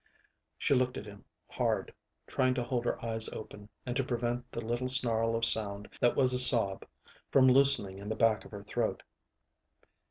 [0.57, 1.93] She looked at him hard,
[2.25, 6.15] trying to hold her eyes open and to prevent the little snarl of sound that
[6.15, 6.87] was a sob
[7.29, 9.03] from loosening in the back of her throat.